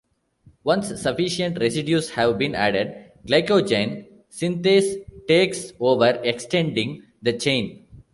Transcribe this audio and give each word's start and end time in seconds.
Once 0.63 0.99
sufficient 0.99 1.59
residues 1.59 2.09
have 2.09 2.39
been 2.39 2.55
added, 2.55 2.91
glycogen 3.27 4.03
synthase 4.31 4.95
takes 5.27 5.73
over 5.79 6.19
extending 6.23 7.03
the 7.21 7.33
chain. 7.37 7.85